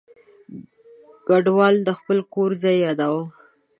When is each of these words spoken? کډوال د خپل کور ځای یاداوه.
کډوال 1.27 1.75
د 1.87 1.89
خپل 1.99 2.17
کور 2.33 2.51
ځای 2.63 2.77
یاداوه. 2.85 3.25